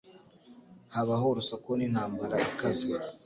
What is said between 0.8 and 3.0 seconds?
Habaho urusaku n'intambara ikaze.